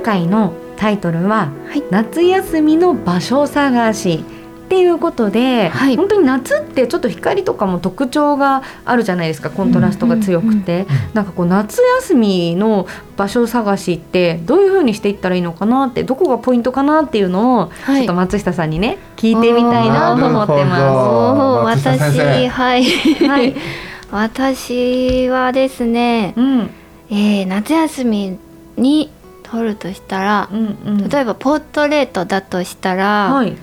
[0.00, 1.82] 今回のタイトルは、はい。
[1.90, 4.24] 夏休みの場所探し
[4.64, 5.96] っていうことで、はい。
[5.98, 12.86] 本当に夏ってちょっと光とかも特徴があるじゃないですかコントラストが強くて、なんかこう夏休みの
[13.18, 17.96] 場所探しってどういう風にしていったらいいのかなってどこがポイントかなっていうのを、はい。
[17.98, 22.84] ちょっと松下さんにね聞いてみたいなと思ってまほどおー松下先生私はい。
[22.86, 23.26] す。
[23.26, 23.54] はい、
[24.10, 26.70] 私はですね、うん、
[27.10, 28.38] えー夏休み
[28.78, 29.10] に
[29.50, 33.56] 撮るとしたらう、ん、うん、例えばポートレートだとしたら、はい、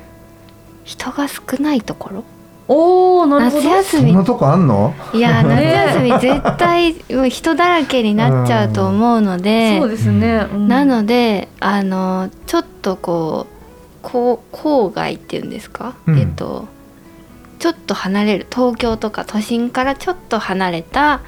[0.84, 2.24] 人が少ないところ？
[2.70, 3.64] おお、なるほど。
[3.64, 4.12] 夏休み。
[4.12, 4.94] そんなとこあんの？
[5.14, 10.48] いや 夏ね休み絶対もう人だらけになっちゃうと思うので、そうですね。
[10.54, 10.68] うん。
[10.68, 13.56] なのであのちょっとこう
[14.02, 16.20] こう郊外っていうんですか、うん。
[16.20, 16.66] えっと
[17.60, 21.22] ちょっと離れる東京とか都心からちょっと離れた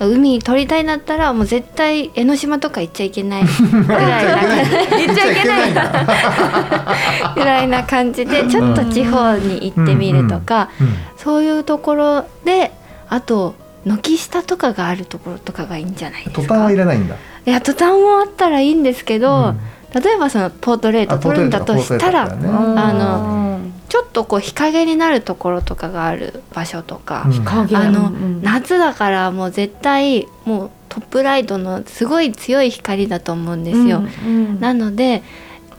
[0.00, 5.72] 海に撮りたいんだったらもう絶対江ノ島とか行っちゃいけないぐらいな言 っちゃいけない
[7.34, 10.68] ぐらいな感じでちょっと地方に行ってみるとか、
[11.16, 12.72] そういうところで
[13.08, 16.42] あと軒下とかがあるところとかがいいんじゃないですか。
[16.42, 17.14] 途端はいらないんだ。
[17.46, 19.54] いや途端もあったらいいんですけど、
[19.94, 20.02] うん。
[20.02, 23.53] 例えばそのポートレートあ撮るんだとしたら、あの
[23.88, 27.44] ちょっとこう日陰になるところとかがある場所とか、うん。
[27.44, 34.02] 影あの、うん夏だからもう絶対もうトップライトのすごい強い光だと思うんですよ。
[34.24, 35.22] うんなので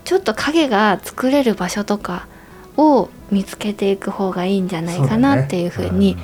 [0.04, 2.26] ちょっと影が作れる場所とか
[2.76, 6.16] を見つけていく方がいいんじゃないかなっていうふうに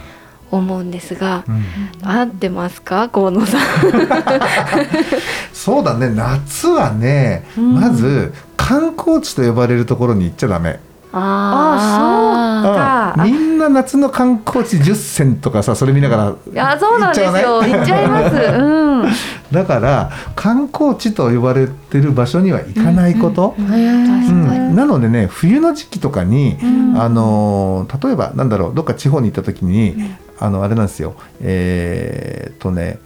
[0.53, 1.65] 思うんですが、うん。
[2.09, 3.61] 合ってますか河野さん？
[5.53, 7.75] そうだね夏はね、うん。
[7.75, 10.79] まず観光地と呼ばれるところに行っちゃダメ
[11.13, 13.25] ああ、そうか。
[13.25, 17.63] うんみんな夏の観光地10選とかさそれ見ながらいや、そうなんですよ。
[17.63, 17.73] 行っちゃい？
[17.79, 18.37] 行っちゃいます。
[18.37, 19.13] うん。
[19.53, 24.69] だから観光地と呼ばれてる場所には行かないこと、確かうん。
[24.71, 24.77] に。
[24.77, 27.01] なのでね冬の時期とかに、うん。
[27.01, 29.95] あのー例えばなんだろうどっか地方に行った時に、
[30.41, 31.15] あのあれなんですよ。
[31.41, 32.99] えーっとね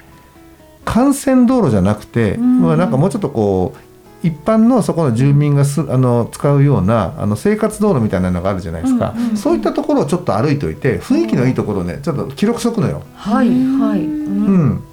[0.87, 2.63] 幹線道路じゃなくて、うん。
[2.63, 3.79] まあなんかもうちょっとこう
[4.27, 13.03] 一般のそこの住民がすあの使うようなあの生活道路みたいなのがあるじゃないですか、うんうんうんそういったところをちょっと歩いておいて雰囲気のいいところをねちょっと記録しとくのよ。
[13.15, 14.01] はい、はい。
[14.01, 14.85] ううんん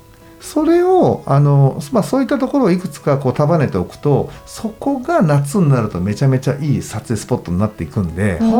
[0.44, 8.40] それをあの、まあ、そういったところをいくつかこう束ねておくとそこが夏になるとめちゃめちゃいい撮影スポットになっていくんで。
[8.42, 8.52] うん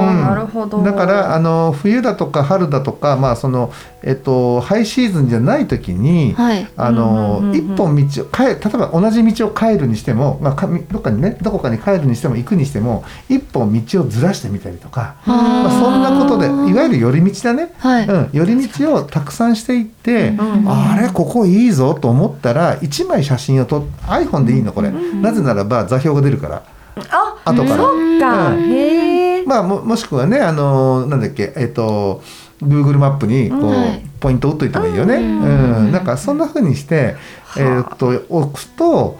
[0.00, 0.82] なるほど。
[0.82, 3.72] だからあの冬だとか春だとか、まあその
[4.02, 6.66] えっと、ハイシーズンじゃない時に、はい。
[6.76, 18.06] あの一本道を帰例えば同じ道を帰るにしても、まあ、かどっかにねどこかに帰るにしても行くにしても一本道をずらしてみたりとか、まあ、そんなことでいわゆる寄り道だね、はい。
[18.06, 26.62] うん、寄り道をたくさんしていって、うんあれここいいぞと思ったら1枚写真を撮っ iPhone でいいのこれ、なぜならば座標が出るから。
[27.10, 27.76] あ、後から。
[27.76, 28.50] そっか。
[28.50, 28.72] うん。
[28.72, 29.46] へえ。
[29.46, 32.22] まあ、ももしくはねあのなんだっけえっ、と
[32.62, 34.02] Google マップにこう、はい。
[34.20, 37.16] ポイントを打っといてもいいよね、ううんんなんかそんな風にして、
[37.56, 39.18] えーっと置くと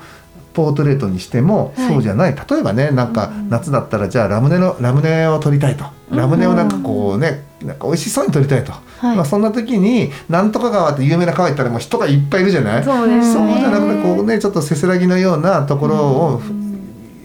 [0.53, 1.89] ポートレートにしてもはい。
[1.89, 5.85] そうじゃない、例えばねなんか夏だったらじゃあラムネのラムネを撮りたいと。
[6.11, 9.17] ラムネをなんかこうねなんか美味しそうに撮りたいと、はい。
[9.17, 12.85] まあ、そんな時になんとか川って有名な川行ったらもう人がいっぱいいるじゃない？
[12.85, 13.23] そうね。
[13.23, 16.43] そうじゃなくてこうねちょっとせせらぎのようなところを、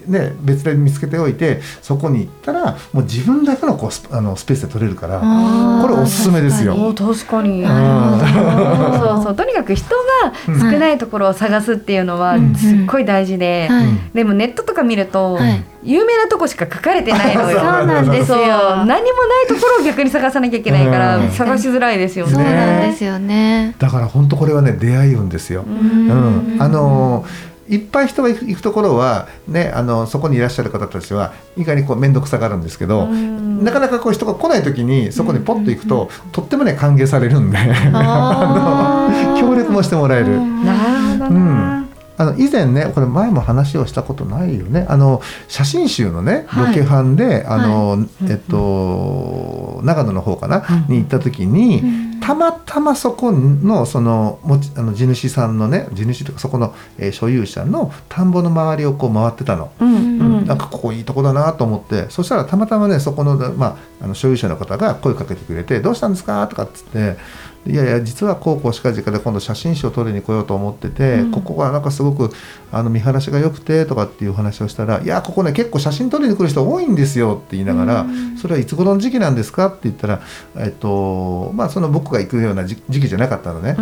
[0.07, 6.75] ね、別で見つけておいてそこに行ったらもう自分だけのこうスあのスペースで撮れるからこれおすすめですよ。
[6.75, 7.61] お確かに。
[7.61, 9.35] なるほどそうそう。
[9.35, 12.55] とにかく人が少ないところを探すっていうのはうん。
[12.55, 13.87] すっごい大事で、はい。
[14.13, 15.63] でもネットとか見ると、はい。
[15.83, 17.59] 有名なとこしか書かれてないのよ。
[17.59, 18.37] そうなんですよ。
[18.37, 19.01] 何もな
[19.43, 21.31] いところを逆に探さなきゃいけないから、うん。
[21.31, 22.33] 探しづらいですよね。
[22.33, 23.75] そうなんですよね。
[23.77, 25.63] だから本当これはね出会い運ですよ。
[25.67, 26.57] ううん。
[26.57, 27.25] ん、あの
[27.67, 33.63] いっぱい人が行くところはねあのそこにいらっしゃる方たちは意外にこう面倒くさがるんですけど、うん。
[33.63, 37.57] なかなかこう人が来ない時にそこにポッと行くと、とってもね歓迎されるんで。
[37.57, 39.39] あー。
[39.39, 40.33] 協力もしてもらえる。
[40.33, 41.89] うんなるほどな、うん。
[42.17, 44.85] あの以前ねこれ前も話をしたことないよね。
[44.87, 59.71] あの写真集のねロケハンで、あの、えっと長野の方かな、に行った時に、たまたまそこのそのもちあの地主さんのね地主とかそこの、えー所有者の田んぼの周りをこう回ってたの。
[59.79, 59.95] うん。
[59.95, 59.97] う
[60.41, 60.45] ん。
[60.47, 62.09] なんかここいいとこだなと思って。
[62.09, 67.17] そしたらたまたまねそこの,、まあ、あの所有者の方が声かけてくれて「どうしたんですか?」とかっつって
[67.67, 72.29] 「いやいや実はこうこう近々で今度写真集を撮りに来ようと思ってて、ここがなんかすごく
[72.71, 78.05] あの見晴らしが良くて」とかっていう話をしたら「いやここね結構写真撮りに来る人多いんですよ」って言いながら
[78.39, 80.21] 「それはいつ頃の時期なんですか?」って言ったら、
[80.57, 83.75] えっとまあ、その僕が行くような時時期じゃなかったのね。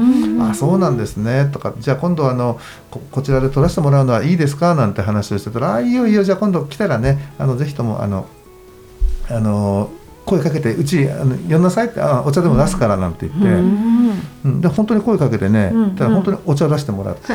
[0.50, 2.58] あそうなんですねとかじゃあ今度あの
[2.90, 4.76] ここちらで撮らせてもらうのはいいですか？
[4.76, 8.28] なんて話をしてたら「あいいよいいよじゃあ今度来たらねあのぜひともあの
[9.30, 9.90] あの
[10.26, 13.48] 声かけてうちあの呼んなさいってあお茶でも出すから」なんて言って、
[14.46, 14.62] うん。
[14.62, 15.96] で本当に声かけてね、うん。
[15.96, 17.34] ただ本当にお茶出してもらって。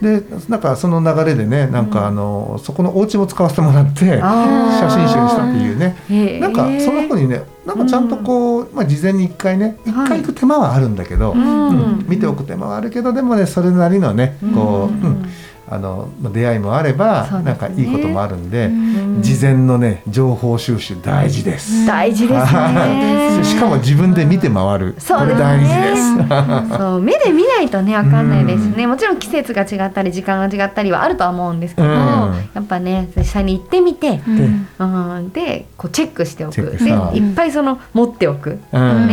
[0.00, 6.40] でなんかその流れでねなんかあの、そこのお家も使わせてもらって写真集にしたっていうね。
[6.40, 11.38] なんかその子にねなんかちゃんとこう、まあ、事前に一回ね一回行く手間はあるんだけど、ん。
[11.38, 12.06] うん。
[12.08, 15.24] 見ておく手間はあるけどでもねそれなりのねこう、うん
[15.70, 17.42] あのまあ出会いもあれば、ね。
[17.42, 19.22] なんかいいこともあるんで、ん。
[19.22, 21.86] 事前のね情報収集大事です。
[21.86, 23.40] 大事ですね。
[23.44, 25.44] しかも自分で見て回る、そうですね。
[25.44, 26.78] これ大事です。
[26.78, 28.86] そう目で見ないとねわかんないですね。
[28.86, 31.94] もちろん季節が違ったり時間が違ったりはあるとは思うんですけど、うん。
[31.94, 34.66] やっぱね実際に行ってみて、うん。
[34.78, 36.56] うん、でこうチェックしておく。
[36.56, 39.06] でいっぱいその持っておく、うん。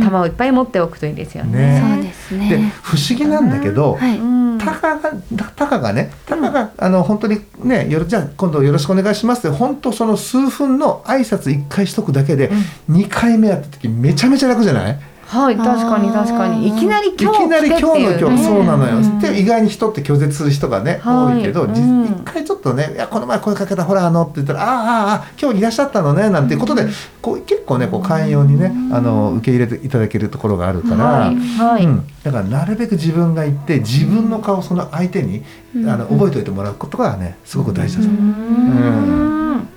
[0.00, 1.60] ね玉をいっぱい持っておくといいですよね。
[1.60, 1.82] ね。
[1.94, 2.72] そうですでね。
[2.82, 4.18] 不思議なんだけど、はい。
[4.18, 5.10] うんタカが
[5.56, 12.50] タカがねタカが、あの本当にねよろじゃあ今度よろしくお願いしますって本当その数分の挨拶一回しとくだけで、
[12.86, 15.00] 二回目やった時めちゃめちゃ楽じゃない？
[15.30, 16.66] はい確かに確かに。
[16.66, 21.36] いきなりい今日きなり今日の来てってい今日、そうなのよ、んで意外に人って拒絶する人がね、はい。
[21.36, 22.04] 多いけど、じうん。
[22.06, 26.84] 一回ちょっとね「いやこの前声かけたほらあの」って言ったら「あああああ今日いらっしゃったのね」なんていうことで、
[27.22, 31.04] こう結構ねこう寛容にねあの受け入れていただけるところがあるから。
[31.04, 35.44] はいはい、うん、だからなるべく自分が言って自分の顔をその相手に、
[35.86, 39.68] あの覚えておいてもらうことがねすごく大事だと思うん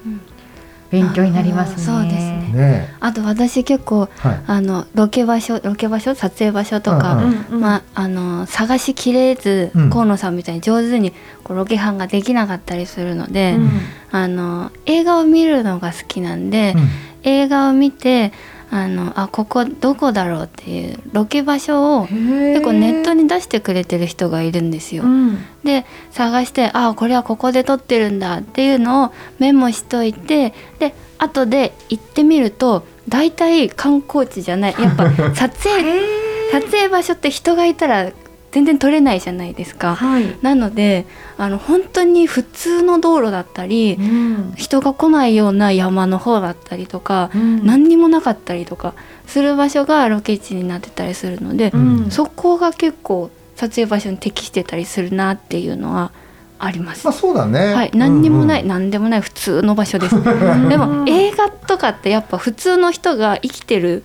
[0.94, 1.84] 勉強になりますね。
[1.84, 2.52] そうですね。
[2.54, 2.56] う。
[2.56, 2.94] ね。
[3.00, 4.42] あと私結構はい。
[4.46, 6.14] あのロケ場所ロケ場所？
[6.14, 7.46] 撮影場所とか、うんうん。
[7.54, 9.90] うんまああの探しきれず、うん。
[9.90, 11.12] 河野さんみたいに上手に
[11.44, 13.70] こうロケハンができなかったりするので、うん。
[14.12, 16.88] あの映画を見るのが好きなんで、うん。
[17.24, 18.32] 映画を見て
[18.76, 25.04] あのあここどこだろうっていうロケ場所を結構ネットに出してくれてる人がいるんですよ。
[25.04, 25.38] うん。
[25.64, 34.76] で探してあこれはここで撮ってるんだっていうのをメモしといてで後で行ってみると大体観光地じゃない。
[34.80, 38.10] やっぱ 撮影撮影場所って人がいたら
[38.54, 39.96] 全然撮れないじゃないですか。
[39.96, 40.38] はい。
[40.44, 41.08] なので
[41.38, 48.94] あの本当に普通の道路だったりうん人が来ないような山の方だったりとか、うん何にもなかったりとか
[49.26, 56.12] する場所がロケ地になってたりするので、うんそこが結構撮影場所に適してたりするなっていうのは
[56.60, 57.06] あります。
[57.06, 60.16] まあそうだねはい、何にもない、うんうん何でもない普通の場所です。
[60.70, 64.04] でも映画とかってやっぱ普通の人が生きてる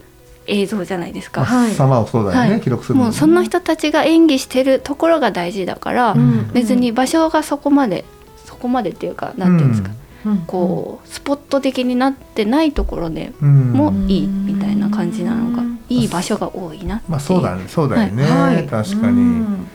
[0.49, 1.45] 映像じゃないですか。
[1.45, 1.73] はい。
[1.73, 2.61] 様をそうだよね、はい。
[2.61, 6.51] 記録するのもうその人たちが演技してるところが大事だから、うん。
[6.53, 8.05] 別に場所がそこまで
[8.47, 9.91] そこまでっていうかなんていうんですか、
[10.27, 10.39] うん。
[10.47, 13.73] こうスポット的になってないところでうん。
[13.73, 15.81] もいいみたいな感じなのがうん。
[15.89, 17.11] いい場所が多いなっていう。
[17.13, 18.67] まあそうだねそうだよね、はい。
[18.67, 19.67] 確かに、うん。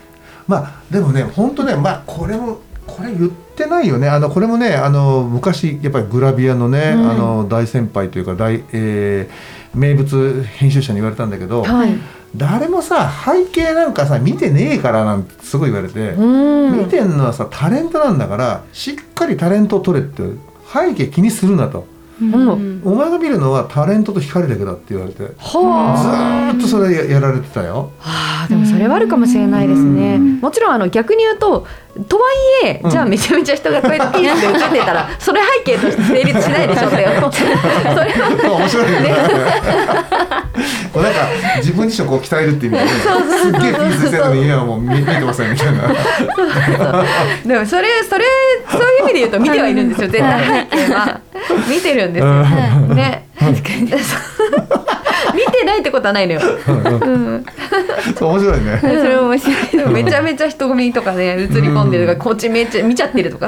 [0.47, 4.09] まあでもね本当ねまあこれもこれ言ってないよね。
[4.09, 7.09] あのこれもねあの昔やっぱりグラビアのね、うん。
[7.09, 11.97] あの大先輩というか大、えー名物編集者に言われたんだけど、はい。
[12.35, 16.77] 誰もさ背景なんかさ見てねえからなんてすごい言われて、うん。
[16.77, 20.21] 見てんのはさタレントなんだからしっかりタレントを撮れって
[20.71, 21.87] 背景気にするなと。
[22.21, 22.81] うん。
[22.85, 25.33] お前が見るのはタレントと光だけだって言われてずっ
[26.61, 27.89] とそれややられてたよ。
[27.99, 30.15] あーでもそれはあるかもしれないですね。
[30.15, 31.65] うんもちろんあの逆に言うと
[32.09, 32.23] とは
[32.63, 39.13] いえ、うんじゃあめちゃめちゃ人がこうやってピースで映ってたら それ背景として成立しないでしょって思ってそれは面白いよね。
[40.91, 41.19] こうなんか
[41.57, 42.99] 自分自身をこう鍛えるっていう意味で、ね、
[43.41, 45.81] すっげえピースしのにいやもう見見てませんみたいな。
[47.45, 48.25] でもそれそれ
[48.69, 51.19] そういう意味で言うと見てはいるんですよ絶対背景は
[51.67, 52.33] 見てるんですよ。
[52.95, 53.27] ね。
[53.51, 56.41] 見てないってことはないのよ。
[56.41, 57.45] うん。
[58.17, 58.77] そう面白いね。
[58.79, 59.93] それ面白い。
[59.93, 63.47] めちゃめちゃ人混みとかね映り込んでるとかこっちめっちゃ見ちゃってるとか。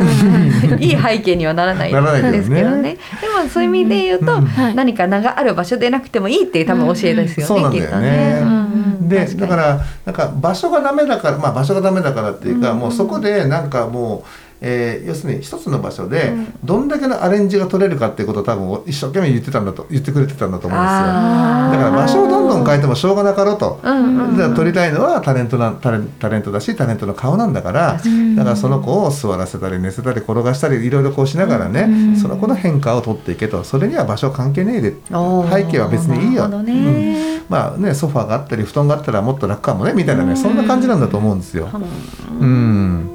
[0.79, 1.93] いい背景にはならない。
[1.93, 2.37] ならないけどね。
[2.37, 2.97] ですけどね。
[3.21, 4.41] でもそういう意味で言うと
[4.75, 7.79] 何か名がある場所でなくてもいいっていう多分教えですよね
[9.01, 9.41] で確かに。
[9.41, 12.79] だからなんか場所がダメだからまあ場所がダメだからっていうか、うん。
[12.79, 14.27] もうそこでなんかもう、
[14.67, 16.53] えー要するに一つの場所でうん。
[16.63, 20.97] どんだけのアレンジが取れるかっていうことを多分一生懸命言ってたんだと言ってくれてたんだと思うんですよ。
[20.97, 23.79] だから場所をどんどん変えてもしょうがなかろうと。
[23.83, 24.37] うんうんうん。
[24.37, 28.35] だから撮りたいのはタレントなタレンタレントだしタレントの顔なんだからうん。
[28.35, 32.17] だからその子を座らせたり寝せたり転がしたりいろいろこうしながらね、うん。
[32.17, 33.63] その子の変化を取っていけと。
[33.63, 36.65] それには場所関係ねえで背景は別にいいよ、うん。
[36.65, 41.69] ね、まあねソファーがあったり布団があったらもっと楽かもねみたいなねそんな感じなんだと思うんですよ。
[42.39, 43.14] うん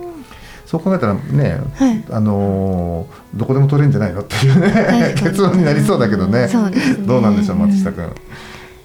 [0.70, 2.04] そう考えたらね、はい。
[2.10, 6.46] あのーどこでも取れるんじゃないのっていうね結論になりそうだけどね。
[6.46, 6.48] ね。
[7.00, 8.06] どうなんでしょう松下君。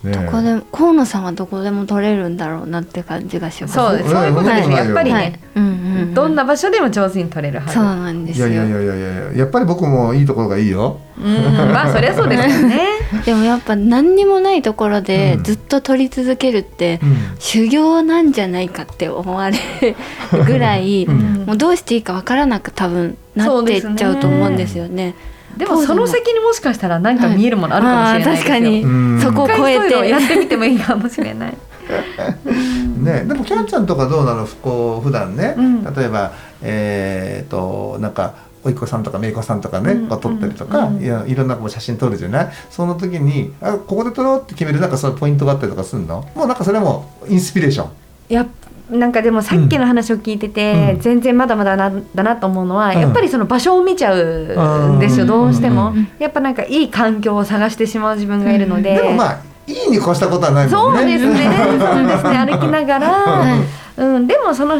[0.03, 3.75] ねどこでも河野さんはどこでも取れるんだろうなって感じがします。
[3.75, 4.07] そうです。
[4.07, 4.75] うんそういうことですね。
[4.75, 5.39] はいやっぱりね、はい。
[5.57, 6.13] うんうんうん。
[6.15, 7.73] どんな場所でも上手に撮れるはず。
[7.75, 8.47] そうなんですよ。
[8.47, 10.99] いやいやいやいやいややっぱり僕もいいところがいいよ。
[11.19, 11.25] うん
[11.71, 12.94] まあそりゃそうですよね
[13.25, 15.43] でもやっぱ何にもないところでうん。
[15.43, 17.17] ずっと撮り続けるってうん。
[17.39, 19.95] 修行なんじゃないかって思われる
[20.45, 21.43] ぐらい、うん。
[21.45, 25.15] もうどうしていいかわからなく多分なっていっちゃうと思うんですよね。
[25.57, 28.83] でもその先にもしかしたら何か見えるものあるかもしれないですよ、あー確かに。
[28.83, 29.21] うん。
[29.21, 31.53] そこを超えてやってみてもいいかもしれない。
[32.97, 34.47] ね、でもキャンちゃんとかどうなの？
[34.47, 35.83] こう普段ね、うん。
[35.83, 36.31] 例えば
[36.63, 38.33] えっ、となんか
[38.65, 42.49] おいっ子さんとかめいっ子さんとかね、うん撮ったりとか、うんいやいろんなこう写真撮るじゃない？
[42.69, 46.27] その時にあここで撮ろうって決めるなんかそういうポイントがあったりとかするの？
[46.35, 47.89] もうなんかそれもインスピレーション。
[48.29, 48.45] いや
[48.89, 50.99] なんかでもさっきの話を聞いてて、うん。
[51.01, 52.99] 全然まだまだなだなと思うのは、うん。
[52.99, 55.29] やっぱりその場所を見ちゃうんですよ、うん。
[55.29, 61.17] どうしても、うんやっぱなんかいい環境を探してしまう自分がいるので、でもまあいいに越したことはないもそうんね。
[61.17, 61.49] ですね。
[61.79, 62.37] そうですね。
[62.37, 63.57] 歩きながら、は
[63.97, 64.79] いうん、でもその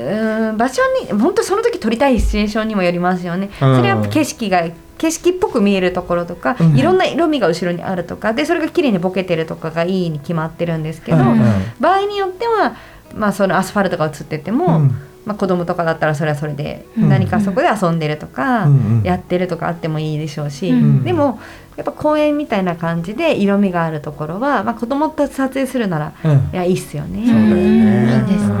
[0.00, 3.50] うん場所に本当その時撮りたいシチュエーションにもよりますよね。
[3.60, 3.76] うん。
[3.76, 4.64] それはやっぱ景色が
[4.98, 6.76] 景色っぽく見えるところとか、うん。
[6.76, 11.40] いろんな色味が後ろにあるとかでそれが綺麗にボケてるとかがいいに決まってるんですけど、うん
[11.80, 12.76] 場合によっては、
[13.14, 14.96] まあ、そのアスファルトが映ってても、うん。
[15.24, 17.08] まあ、子供とかだったらそれはそれでうん。
[17.08, 18.68] 何かそこで遊んでるとか、
[19.02, 21.04] やってるとかあってもいいでしょうし、うん。
[21.04, 21.40] でも
[21.76, 26.50] やっぱ公園みたいな感じで色味があるところは、まあ、子供と撮影するならうん。
[26.52, 27.26] いやいいっすよね。
[27.26, 28.22] そうだよね。
[28.22, 28.30] うん。
[28.30, 28.54] いいですね。
[28.54, 28.59] だ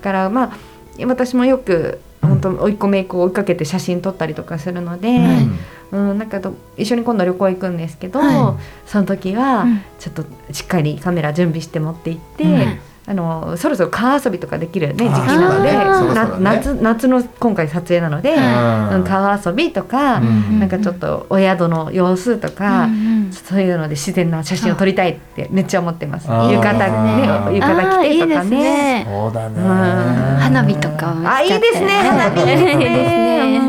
[0.00, 0.58] からまあ
[1.06, 5.48] 私もよく本当甥っ子姪っ子を追いかけて写真撮ったりとかするので、はい
[5.92, 9.82] うん、なんかと一緒に今度旅行行くんですけど、はその時はうん。
[9.98, 12.78] ちょっとしっかりカメラ準備して持って行って、うん
[13.10, 15.78] あのそろそろ川遊びとかできるね時期なので、ね。
[16.44, 18.88] 夏夏の今回撮影なので、うん。
[18.90, 20.60] うん川遊びとか、うん。
[20.60, 22.88] なんかちょっとお宿の様子とか、
[23.32, 26.28] そういうので自然な写真を撮りたいってめっちゃ思ってます。
[26.28, 27.26] 浴衣ね
[27.56, 28.58] 浴衣着てとかあーいいですね。
[28.60, 29.56] ねそうだね。
[29.56, 29.64] うん。
[29.64, 32.38] 花火とかもあいいですね花火。
[32.38, 33.60] いいですね。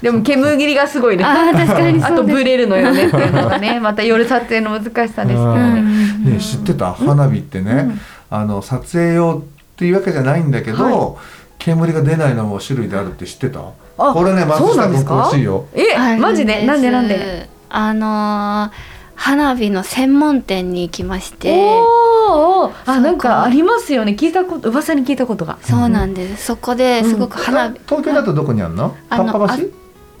[0.00, 1.24] でも煙切りがすごいね。
[1.24, 6.24] あー確かにあとブレるのよねっていうのがね、また夜撮影の難しさですけどうん。
[6.24, 6.32] ね。
[6.34, 6.92] ね知ってた？
[6.92, 7.88] 花火ってね、
[8.30, 11.16] あの撮影用っていうわけじゃないんだけど、は
[11.58, 13.60] 煙が出ないのも種類であるって知ってた？
[13.96, 15.22] あこれね松下君んですか？
[15.22, 15.66] 詳しいよ。
[15.74, 16.66] え、あるマジで？
[16.66, 17.48] なんでなんで？
[17.68, 21.52] あのー花火の専門店に行きまして。
[21.52, 25.58] おーおーあなんかありますよね聞いたこと噂に聞いたことが。
[25.62, 26.46] そうなんです。
[26.46, 28.96] そこですごく花火、東京だとどこにあるの？
[29.08, 29.44] あの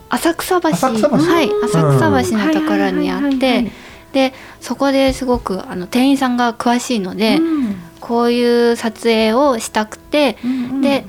[0.08, 0.68] 浅草橋。
[0.68, 1.16] 浅草橋？
[1.16, 3.72] はい浅草橋のところにあっはいはいはいはいて
[4.12, 11.06] でそこですごくあの店員さんが詳しいので、うんこういう撮影をしたくてうんで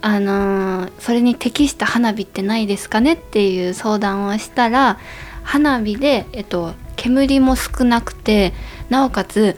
[0.00, 4.98] あのーそれに適した花火ってないですかねっていう相談をしたら
[5.42, 8.52] 花火で、えっと、煙も少なくて
[8.88, 9.56] なおかつ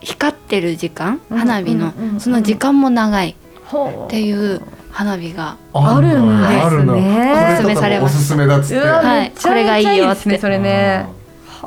[0.00, 2.14] 光ってる時間うん花火のうんうん。
[2.14, 7.32] うんその時間も長いっていう花火があるんですね。
[7.54, 8.14] おすすめされます。
[8.14, 8.76] かもおすすめだっつって。
[8.78, 10.38] うわはいこれがいいよめっちゃですね。
[10.38, 11.06] それね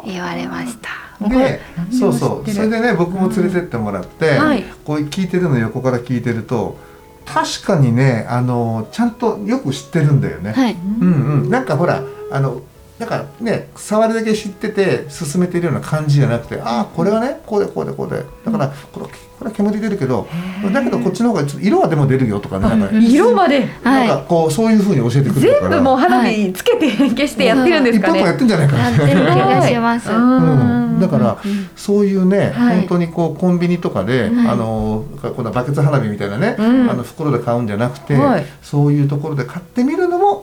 [0.06, 0.90] 言われました。
[1.22, 2.50] で何そうそう。
[2.50, 4.64] それでね僕も連れてってもらって、はい。
[4.84, 6.78] こう聞いてるの横から聞いてると
[7.26, 10.52] 確かにねあのちゃんとよく知ってるんだよね。
[10.52, 12.62] はい、うんうん、なんかほらあの
[13.04, 18.24] なんかね触るだけ知ってて進めてるような感じじゃなくてああこれはねこうでこうでこうで。
[18.46, 20.28] だからこれこれは煙出るけど
[20.72, 23.68] だけどこっちの方がちょっと色はでも出るよとかねなんか,、色まで。
[23.84, 25.78] はいなんかこうそういうふうに教えてくれる全から。
[25.78, 28.20] 部もう花火つけて消してやってるんですかね。
[28.20, 30.10] 一本一本やってんじゃないかなやってる気がします。
[30.10, 30.18] うう
[30.96, 32.78] ん、だからうんそういうね、はい。
[32.78, 34.32] 本当にこうコンビニとかで、はい。
[34.48, 35.04] あの
[35.36, 36.90] こんなバケツ花火みたいなね、うん。
[36.90, 38.46] あの袋で買うんじゃなくて、はい。
[38.62, 40.43] そういうところで買ってみるのも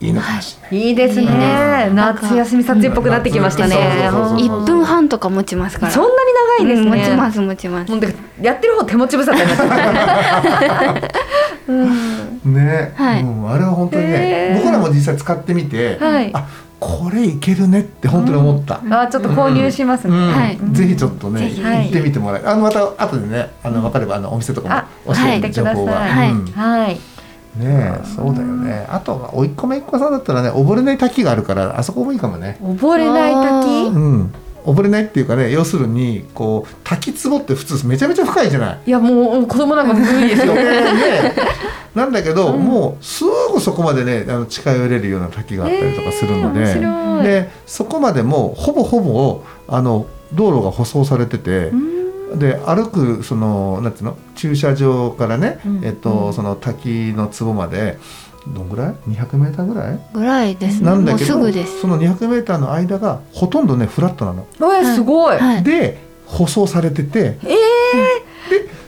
[0.00, 0.88] いいのかもしれない。
[0.88, 1.90] いいですね。
[1.94, 3.74] 夏休み撮影っぽくなってきましたね。
[3.74, 5.92] そうそうそうそう1分半とか持ちますから。
[5.92, 6.14] そんなに
[6.58, 6.90] 長いですね。
[6.90, 7.90] うん持ちます持ちます。
[7.90, 11.10] もうでやってる方手持ち無沙汰になっちゃ
[11.68, 13.22] ううんね、はい。
[13.22, 16.30] うん、あれは本当にね僕らも実際使ってみて、はい。
[16.32, 16.46] あ
[16.78, 18.80] これいけるねって本当に思った。
[18.90, 26.00] あちょっと購入しますね、ぜひちょっとね、行ってみてもらえ、あのまた後でね、あの分かればあのお店とかあも教えて情報は。
[26.00, 26.30] はい。
[26.30, 26.46] うん。
[26.52, 27.00] はい
[27.58, 28.86] ねえ、そうだよね。
[28.88, 32.58] あとは甥っ子姪っ子さんだったらね、溺れない滝があるから、あそこもいいかもね。
[32.62, 33.68] 溺れない滝？
[33.94, 34.34] うん。
[34.64, 38.78] 溺れないっていうかね、要するにこう滝壺って普通めちゃめちゃ深いじゃない？
[38.86, 40.62] いやもう子供なんか無理ですよ ね
[41.94, 51.70] なんだけど、もうすぐそこまでねあの近寄れるような滝があったりとかするので,、えーでそこまでもうほぼほぼあの道路が舗装されてて、
[52.34, 54.18] で歩くそのなんていうの？
[54.34, 55.84] 駐車場からね、うん。
[55.84, 57.98] えっと、その滝の壺まで
[58.48, 60.00] どんぐらい？200メーターぐらい？
[60.12, 60.90] ぐらいですね。
[60.90, 61.80] もうなんだけどすぐです。
[61.80, 64.46] その200メーターの間がほとんどねフラットなの。
[64.74, 65.62] えすごい、はい。
[65.62, 67.38] で舗装されてて。
[67.44, 67.56] え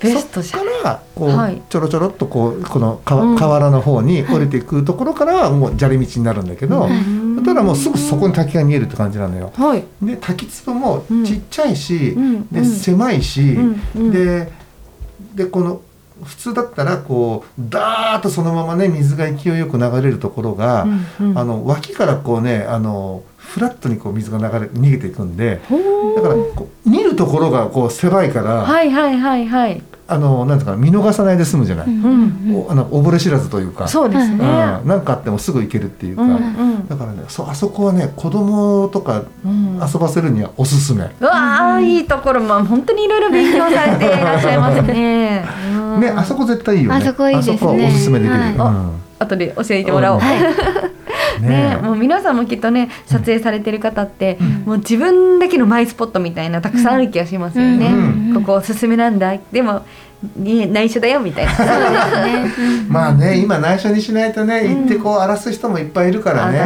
[0.01, 0.61] ベストじゃん。
[0.61, 1.61] そっからこう、はい。
[1.69, 9.53] ちょろちょろっとこうこの河原の方に降りていくところからはもう砂利道になるんだけど、うんただもうすぐそこに滝が見えるって感じなのよ。
[9.55, 9.85] はい。
[10.03, 12.49] で滝壺もちっちゃいし、うん。
[12.49, 12.67] でうん。
[12.67, 13.81] 狭いし、うん。
[13.97, 14.11] うん。
[14.11, 14.53] で
[15.35, 15.81] でこの
[16.23, 20.85] 普通だったらこうダーッとそのままね水が勢いよく流れるところが、
[21.21, 21.31] うん。
[21.31, 21.39] うん。
[21.39, 25.61] あの脇からこうねあのフラットにこう水が流れ逃げていくんで
[26.17, 26.35] だから
[26.85, 33.87] 見るところがこう狭いから、はいはいはいはい、あのなんていうかな見逃さないで済むじゃない、うんおあの溺れ知らずというか。
[33.89, 34.41] そうですね、うん、
[34.89, 36.37] なんかあってもすぐ行けるっていうか、うんう
[36.79, 36.89] ん。
[36.89, 39.75] だからねそあそこはね子供とかうん。
[39.79, 45.45] 遊ばせるにはおすすめ、うわあいいところまあ本当にいろいろ勉強されていらっしゃいますね。
[45.73, 46.97] う んねあそこ絶対いいよね。
[46.97, 47.57] あそこいいですね。
[47.57, 48.55] あそこはおすすめできる、はい。
[48.55, 48.93] うん。
[49.19, 50.21] 後で教えてもらおう。
[50.21, 50.88] はい
[51.41, 51.77] ね。
[51.83, 57.87] もう皆さんもきっとね撮影されてる方って、もう自分だけのマイスポットみたいなたくさんある気がしますよね。
[57.87, 58.35] うん。
[58.35, 59.37] ここおすすめなんだ。
[59.53, 59.85] でも、
[60.37, 61.53] ね、内緒だよみたいな。
[62.89, 66.59] まあね今内緒にしないとね行ってこう荒らす人もいっぱいいるからね、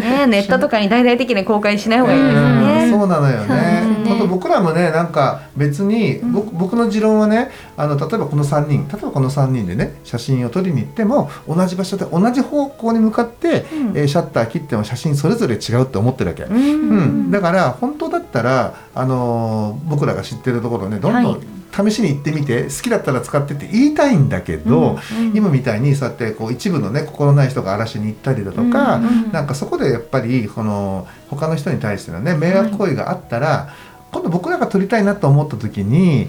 [0.00, 0.26] ね。
[0.26, 2.22] ネットとかに大々的に公開しない方がいい。
[2.22, 2.66] ですうん。
[2.66, 2.90] ね。
[2.90, 3.54] そうなのよね。
[3.54, 3.94] ね。
[4.06, 13.98] 本当僕らもねなんか別に、僕僕の持論はねあの例えばこの3人例えばこの3人でね写真を撮りに行っても同じ場所で同じ方向に向かって、うん。
[13.98, 16.44] えーシャッター切っても写真それぞれ違うって思ってるわけ。
[16.44, 17.28] ううん。
[17.28, 21.40] んだから本当だったら、あのー僕らが知ってるところねどんどはん
[21.74, 25.36] 試しに行ってみて、好きだったら使ってって言いたいんだけど、うんうん。
[25.36, 33.74] 今みたいにそうやってこう一部のね心ない人が荒らしに行ったりだとか、うんうんなんかそこでやっぱりこの他の人に対してのね迷惑行為があったら、
[34.12, 36.28] 今度僕らが撮りたいなと思った時に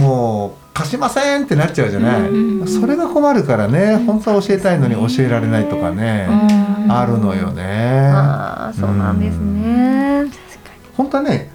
[0.00, 8.10] もう貸しませんってなっちゃうじゃない、うんそれが困るからね本当は教えたいのに教えられないとかね、うんあるのよね。
[8.12, 10.30] ああそうなんですね。
[10.96, 11.50] 本当はね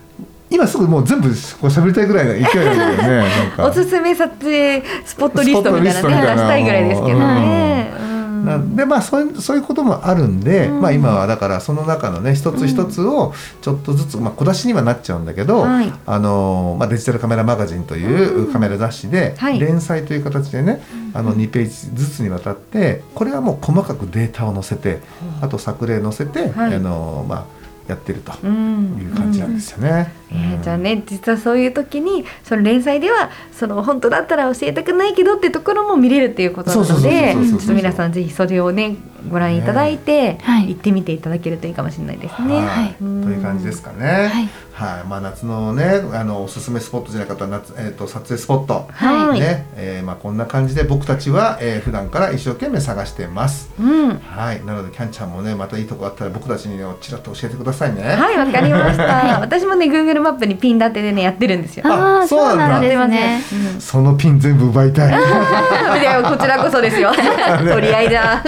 [0.50, 1.36] 今すぐもう全部こう
[1.68, 3.24] 喋りたいぐらいの勢いね
[3.60, 7.94] おすすめ撮影スポットリストみたいなね出したいぐらいですけどね。
[8.02, 8.46] うん。
[8.46, 8.76] なん。
[8.76, 10.82] でまあそういうそういうこともあるんで、うん。
[10.82, 15.94] まあ今はだからその中のね一つ一つをちょっとずつ、まあ小出しにはなっちゃうんだけど、はい。
[16.06, 19.60] あのまあデジタルカメラマガジンというカメラ雑誌ではい。
[19.60, 20.82] 連載という形でね、
[21.14, 25.00] あの2ページずつにわたってこれはもう細かくデータを載せて、
[25.42, 26.76] あと作例載せて、はい。
[26.76, 27.59] あのまあ
[27.90, 28.98] やってるとうん。
[29.02, 30.12] いう感じなんですよね。
[30.32, 37.36] えーじゃあね実はそういう時にその連載ではその本当だったら教えたくないけどってところも見れるっていうことなので
[37.74, 38.96] 皆さんぜひそれをね
[39.28, 42.60] ご覧いただいて、はい行ってみていただけるといいかもしれないですね。
[42.60, 44.30] はい、とうんいう感じですかね。
[44.32, 48.88] はいはい、まあ夏のね、あのおすすめスポットじゃなかったら夏、えっ、と撮影スポット。
[48.90, 53.70] はいね、えーまあこんな感じで僕たちは、えー普段から一生懸命探してます。
[53.78, 58.04] うんはい、なのでキャンちゃんもね、またいいとこあったら僕たちにねちらっと教えてくださいね。
[58.04, 59.40] はいわかりました。
[59.42, 61.84] 私もね Google マップにピン立てでねやってるんですよ。
[61.86, 63.42] ああそうなんんですね。
[63.74, 65.10] うんそのピン全部奪いたい。
[66.00, 67.12] いやこちらこそですよ。
[67.70, 68.42] 取り合いだ。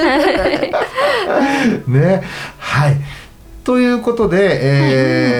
[1.88, 2.24] ね、
[2.60, 2.97] はい。
[3.63, 4.60] ということで、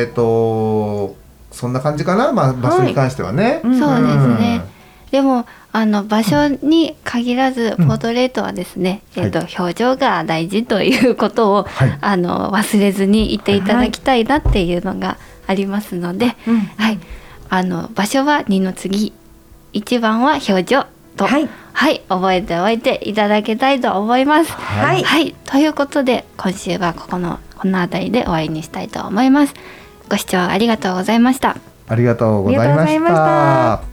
[0.02, 1.16] えっ、と、
[1.52, 3.62] そんな感じかな、まあ場所に関してはね。
[3.64, 3.80] うん。
[3.80, 4.62] そうですね。
[5.12, 7.88] でもあの場所に限らずうん。
[7.88, 9.26] ポートレートはですね、はい。
[9.26, 11.98] えっと表情が大事ということを、はい。
[12.02, 16.60] あの忘れずに言っていただきたいなっていうのがありますので、うん。
[16.78, 17.00] はい、
[17.50, 19.14] あの場所は二の次、
[19.74, 20.86] 一番は表情
[21.18, 21.28] と、
[21.74, 24.52] はいはい、覚えておいていただきたいと思います。
[24.52, 29.54] はいはい、ということで今週はここのこの辺りで終わりにしたいと思います。
[30.10, 31.58] ご視聴ありがとうございました。
[31.88, 33.91] ありがとうございました。